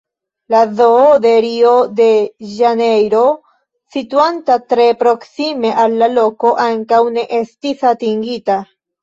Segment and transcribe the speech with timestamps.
[0.51, 3.21] La Zoo de Rio-de-Ĵanejro,
[3.97, 8.59] situanta tre proksime al la loko, ankaŭ ne estis atingita.